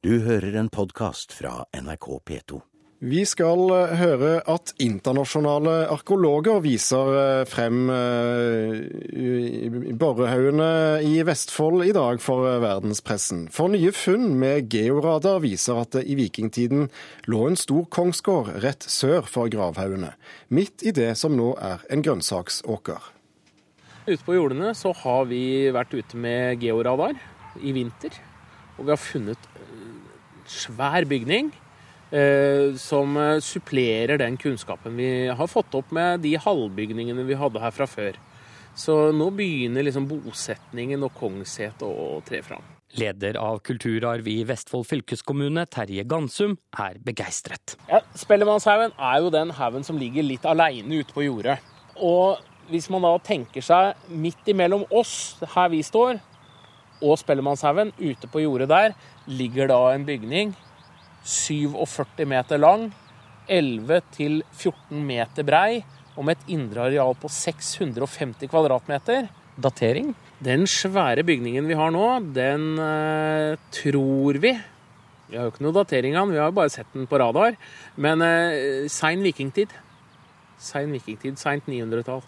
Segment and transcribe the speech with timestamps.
[0.00, 2.58] Du hører en podkast fra NRK P2.
[3.04, 10.68] Vi skal eh, høre at internasjonale arkeologer viser eh, frem eh, borrehaugene
[11.04, 13.42] i Vestfold i dag for verdenspressen.
[13.52, 16.88] For nye funn med georadar viser at det i vikingtiden
[17.28, 20.14] lå en stor kongsgård rett sør for gravhaugene,
[20.48, 23.12] midt i det som nå er en grønnsaksåker.
[24.08, 27.20] Ute på jordene så har vi vært ute med georadar
[27.60, 28.16] i vinter.
[28.80, 29.50] Og vi har funnet
[30.50, 31.52] svær bygning
[32.10, 37.62] Eh, som eh, supplerer den kunnskapen vi har fått opp med de halvbygningene vi hadde
[37.62, 38.18] her fra før.
[38.74, 42.66] Så nå begynner liksom bosetningen og kongshet å tre fram.
[42.98, 47.76] Leder av kulturarv i Vestfold fylkeskommune, Terje Gansum, er begeistret.
[47.86, 51.60] Ja, Spellemannshaugen er jo den haugen som ligger litt aleine ute på jordet.
[51.94, 56.18] Og hvis man da tenker seg midt imellom oss, her vi står,
[57.00, 58.96] og Spellemannshaugen, ute på jordet der,
[59.26, 60.54] ligger da en bygning
[61.24, 62.90] 47 meter lang,
[63.50, 65.82] 11 til 14 meter brei
[66.16, 69.28] og med et indre areal på 650 kvadratmeter.
[69.60, 70.12] Datering?
[70.40, 74.54] Den svære bygningen vi har nå, den eh, tror vi
[75.30, 77.20] Vi har jo ikke noe datering av den, vi har jo bare sett den på
[77.22, 77.54] radar.
[77.96, 79.70] Men eh, sein vikingtid.
[80.58, 82.24] Sein vikingtid, seint 900-tall.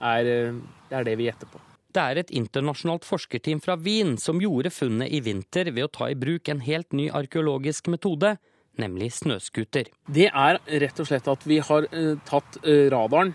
[0.00, 1.62] Er, eh, det er det vi gjetter på.
[1.90, 6.06] Det er et internasjonalt forskerteam fra Wien som gjorde funnet i vinter ved å ta
[6.10, 8.36] i bruk en helt ny arkeologisk metode,
[8.78, 9.88] nemlig snøscooter.
[10.06, 13.34] Det er rett og slett at vi har eh, tatt eh, radaren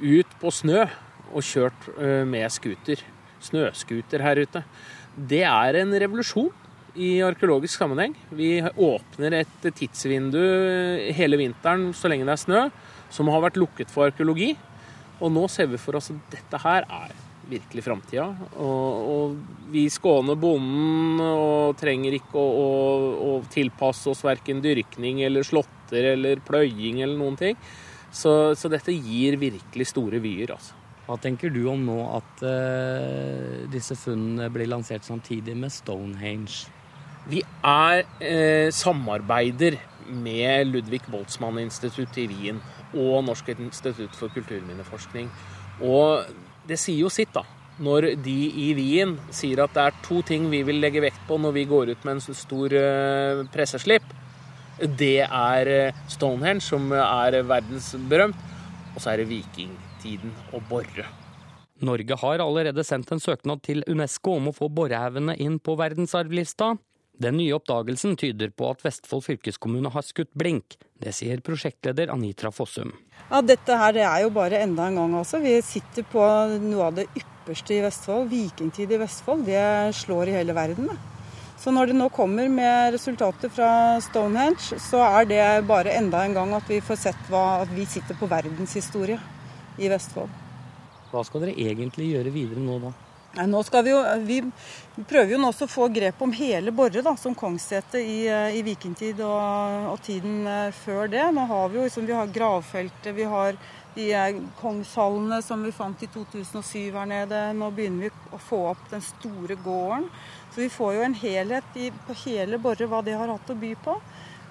[0.00, 0.86] ut på snø
[1.32, 3.02] og kjørt eh, med scooter.
[3.44, 4.62] Snøscooter her ute.
[5.12, 6.48] Det er en revolusjon
[6.96, 8.14] i arkeologisk sammenheng.
[8.32, 10.40] Vi åpner et tidsvindu
[11.12, 12.64] hele vinteren så lenge det er snø,
[13.12, 14.54] som har vært lukket for arkeologi.
[15.20, 17.12] Og nå ser vi for oss at dette her er
[17.52, 18.26] virkelig framtida.
[18.56, 19.36] Og, og,
[19.72, 26.12] vi skåner bonden og trenger ikke å, å, å tilpasse oss verken dyrkning eller slåtter
[26.12, 27.58] eller pløying eller noen ting.
[28.12, 30.76] Så, så, dette gir virkelig store vyer, altså.
[31.02, 36.68] Hva tenker du om nå at uh, disse funnene blir lansert samtidig med Stonehenge?
[37.30, 39.76] Vi er eh, samarbeider
[40.10, 42.58] med Ludvig Boltzmann-instituttet i Wien
[42.98, 45.28] og Norsk institutt for kulturminneforskning.
[45.86, 46.26] Og
[46.68, 47.44] det sier jo sitt, da.
[47.82, 51.38] Når de i Wien sier at det er to ting vi vil legge vekt på
[51.40, 54.04] når vi går ut med en stor uh, presseslipp.
[54.82, 58.46] Det er uh, Stonehenge, som er verdensberømt,
[58.92, 61.08] og så er det vikingtiden og Borre.
[61.82, 66.76] Norge har allerede sendt en søknad til Unesco om å få borrehaugene inn på verdensarvlista.
[67.22, 70.74] Den nye oppdagelsen tyder på at Vestfold fylkeskommune har skutt blink.
[70.98, 72.90] Det sier prosjektleder Anitra Fossum.
[73.28, 75.14] Ja, Dette her det er jo bare enda en gang.
[75.20, 75.38] altså.
[75.42, 76.24] Vi sitter på
[76.64, 78.26] noe av det ypperste i Vestfold.
[78.32, 79.44] Vikingtid i Vestfold.
[79.46, 80.90] Det slår i hele verden.
[81.62, 86.34] Så når det nå kommer med resultater fra Stonehenge, så er det bare enda en
[86.34, 89.20] gang at vi får sett hva, at vi sitter på verdenshistorie
[89.78, 90.32] i Vestfold.
[91.12, 92.90] Hva skal dere egentlig gjøre videre nå da?
[93.32, 94.42] Nå skal Vi jo, vi
[95.08, 98.60] prøver jo nå også å få grep om hele Borre da, som kongssete i, i,
[98.66, 101.22] vikingtid og, og, tiden eh, før det.
[101.32, 103.56] Nå har Vi jo liksom, vi har gravfeltet, vi har
[103.94, 104.10] de
[104.60, 107.40] kongshallene som vi fant i 2007 her nede.
[107.56, 110.10] Nå begynner vi å få opp den store gården.
[110.52, 113.56] Så vi får jo en helhet i, på hele Borre hva det har hatt å
[113.56, 113.96] by på.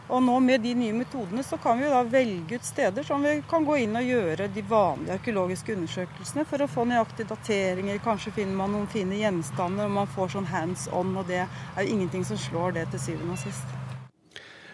[0.09, 3.37] Og nå med de nye metodene så kan vi da velge ut steder som vi
[3.49, 8.01] kan gå inn og gjøre de vanlige arkeologiske undersøkelsene for å få nøyaktige dateringer.
[8.03, 11.13] Kanskje finner man noen fine gjenstander, og man får sånn hands on.
[11.21, 13.77] Og det er jo ingenting som slår det til syvende og sist.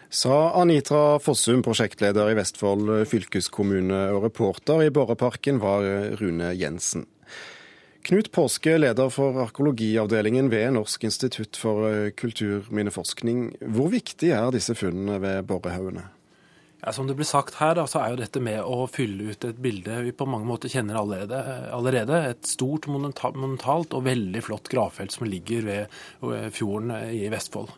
[0.07, 5.83] Sa Anitra Fossum, prosjektleder i Vestfold fylkeskommune, og reporter i Borreparken var
[6.21, 7.05] Rune Jensen.
[8.07, 13.49] Knut Påske, leder for arkeologiavdelingen ved Norsk institutt for eh, kulturminneforskning.
[13.59, 16.05] Hvor viktig er disse funnene ved borrehaugene?
[16.83, 19.61] Ja, som det ble sagt her, så er jo dette med å fylle ut et
[19.61, 21.39] bilde vi på mange måter kjenner allerede.
[21.73, 22.19] allerede.
[22.35, 27.73] Et stort, monumentalt og veldig flott gravfelt som ligger ved fjorden i Vestfold.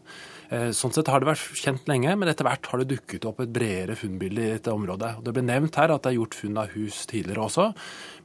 [0.49, 3.43] Eh, sånn sett har det vært kjent lenge, men etter hvert har det dukket opp
[3.43, 5.19] et bredere funnbilde i dette området.
[5.25, 7.67] Det ble nevnt her at det er gjort funn av hus tidligere også.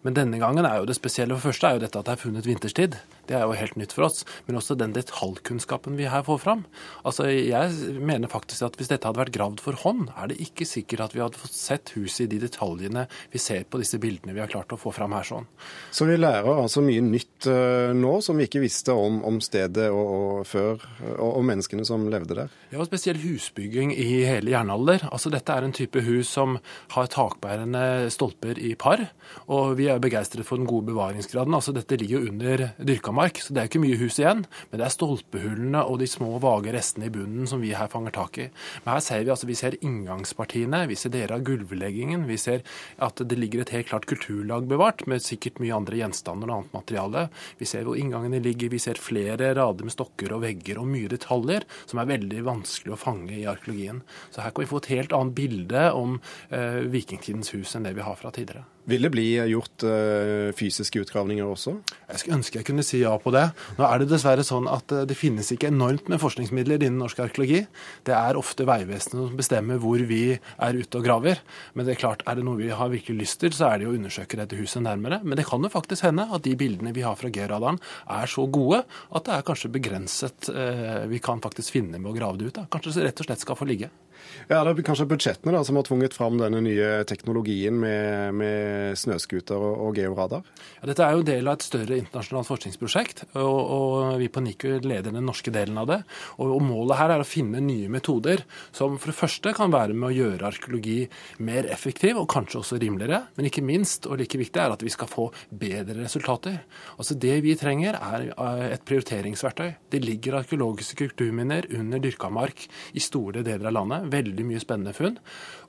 [0.05, 2.23] Men denne gangen er jo det spesielle for første er jo dette at det er
[2.23, 2.97] funnet vinterstid.
[3.29, 4.25] Det er jo helt nytt for oss.
[4.47, 6.65] Men også den detaljkunnskapen vi her får fram.
[7.05, 10.67] Altså, Jeg mener faktisk at hvis dette hadde vært gravd for hånd, er det ikke
[10.69, 14.35] sikkert at vi hadde fått sett huset i de detaljene vi ser på disse bildene
[14.35, 15.47] vi har klart å få fram her sånn.
[15.95, 19.89] Så vi lærer altså mye nytt uh, nå som vi ikke visste om, om stedet
[19.91, 20.85] og, og før,
[21.15, 22.55] og, og menneskene som levde der.
[22.73, 25.07] Ja, og spesielt husbygging i hele jernalder.
[25.11, 26.59] Altså, dette er en type hus som
[26.95, 29.07] har takbærende stolper i par,
[29.47, 31.55] og vi er begeistret for den gode bevaringsgraden.
[31.57, 34.45] Altså, dette ligger jo under dyrka mark, så det er ikke mye hus igjen.
[34.71, 38.15] Men det er stolpehullene og de små, vage restene i bunnen som vi her fanger
[38.15, 38.49] tak i.
[38.85, 42.65] Men her ser vi altså, vi ser inngangspartiene, vi ser deler av gulvleggingen, vi ser
[43.05, 46.77] at det ligger et helt klart kulturlag bevart, med sikkert mye andre gjenstander og annet
[46.77, 47.27] materiale.
[47.61, 51.11] Vi ser hvor inngangene ligger, vi ser flere rader med stokker og vegger og mye
[51.13, 54.03] detaljer som er veldig vanskelig å fange i arkeologien.
[54.35, 56.19] Så her kan vi få et helt annet bilde om
[56.51, 58.67] eh, vikingtidens hus enn det vi har fra tidligere.
[58.85, 61.73] Vil det bli gjort uh, fysiske utgravninger også?
[62.11, 63.47] Jeg skulle ønske jeg kunne si ja på det.
[63.79, 67.23] Nå er det dessverre sånn at uh, det finnes ikke enormt med forskningsmidler innen norsk
[67.25, 67.63] arkeologi.
[68.05, 71.41] Det er ofte Vegvesenet som bestemmer hvor vi er ute og graver.
[71.73, 73.89] Men det er klart, er det noe vi har virkelig lyst til, så er det
[73.89, 75.23] å undersøke dette huset nærmere.
[75.25, 77.81] Men det kan jo faktisk hende at de bildene vi har fra G-radaren
[78.21, 82.19] er så gode at det er kanskje begrenset uh, vi kan faktisk finne med å
[82.19, 82.59] grave det ut.
[82.61, 82.69] Da.
[82.69, 83.89] Kanskje det rett og slett skal få ligge.
[84.49, 88.99] Ja, Det er kanskje budsjettene da, som har tvunget fram denne nye teknologien med, med
[89.01, 90.45] snøscooter og, og georadar?
[90.81, 94.69] Ja, dette er jo del av et større internasjonalt forskningsprosjekt, og, og vi på NICU
[94.85, 96.01] leder den norske delen av det.
[96.39, 98.45] Og, og, Målet her er å finne nye metoder
[98.75, 101.03] som for det første kan være med å gjøre arkeologi
[101.45, 104.93] mer effektiv og kanskje også rimeligere, men ikke minst, og like viktig, er at vi
[104.93, 106.61] skal få bedre resultater.
[106.97, 109.75] Altså Det vi trenger, er eh, et prioriteringsverktøy.
[109.93, 114.97] Det ligger arkeologiske kulturminner under dyrka mark i store deler av landet veldig mye spennende
[114.97, 115.21] funn,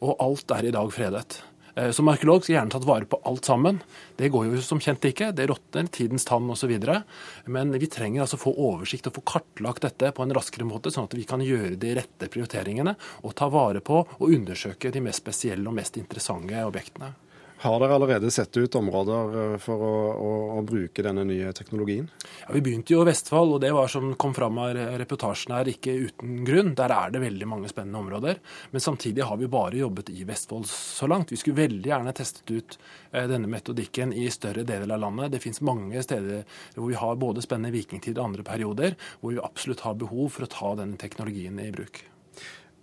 [0.06, 1.42] og alt er i dag fredet.
[1.76, 3.82] Eh, som arkeolog skal jeg gjerne tatt vare på alt sammen.
[4.16, 5.34] Det går jo som kjent ikke.
[5.36, 6.72] Det råtner, tidens tann osv.
[7.52, 11.10] Men vi trenger altså få oversikt og få kartlagt dette på en raskere måte, sånn
[11.10, 15.26] at vi kan gjøre de rette prioriteringene og ta vare på og undersøke de mest
[15.26, 17.12] spesielle og mest interessante objektene.
[17.58, 22.10] Har dere allerede sett ut områder eh, for å, å, å, bruke denne nye teknologien?
[22.42, 25.70] Ja, Vi begynte jo i Vestfold, og det var som kom fram av reportasjen her,
[25.72, 26.74] ikke uten grunn.
[26.76, 28.42] Der er det veldig mange spennende områder.
[28.74, 31.32] Men samtidig har vi bare jobbet i Vestfold så langt.
[31.32, 32.78] Vi skulle veldig gjerne testet ut
[33.12, 35.32] eh, denne metodikken i større deler av landet.
[35.36, 36.44] Det finnes mange steder
[36.76, 40.46] hvor vi har både spennende vikingtid og andre perioder, hvor vi absolutt har behov for
[40.46, 42.04] å ta denne teknologien i bruk.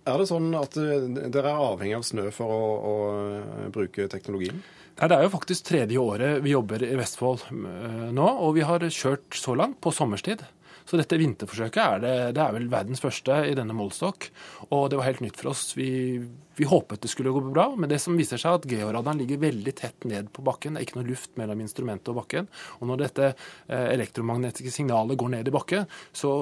[0.03, 4.09] Er det sånn at eh, dere er avhengig av snø for å, å eh, bruke
[4.11, 4.59] teknologien?
[4.99, 8.65] Nei, Det er jo faktisk tredje året vi jobber i Vestfold eh, nå, og vi
[8.67, 10.43] har kjørt så langt på sommerstid.
[10.85, 14.29] Så dette vinterforsøket er, det, det er vel verdens første i denne målstokk.
[14.71, 15.71] Og det var helt nytt for oss.
[15.77, 15.91] Vi,
[16.55, 19.73] vi håpet det skulle gå bra, men det som viser seg at georadaren ligger veldig
[19.77, 20.75] tett ned på bakken.
[20.75, 22.49] Det er ikke noe luft mellom instrumentet og bakken.
[22.79, 26.33] Og når dette eh, elektromagnetiske signalet går ned i bakken, så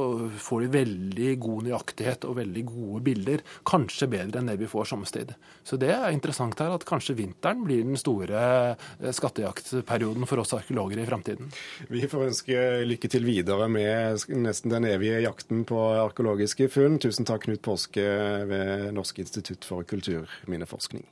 [0.42, 3.46] får vi veldig god nøyaktighet og veldig gode bilder.
[3.68, 5.36] Kanskje bedre enn det vi får sommerstid.
[5.68, 8.44] Så det er interessant her at kanskje vinteren blir den store
[8.76, 11.52] eh, skattejaktperioden for oss arkeologer i framtiden.
[11.92, 17.00] Vi får ønske lykke til videre med nesten den evige jakten på arkeologiske funn.
[17.02, 18.04] Tusen takk, Knut Påske
[18.50, 21.08] ved Norsk institutt for kulturminneforskning.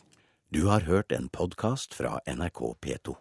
[0.50, 3.16] Du har hørt en podkast fra NRK P2.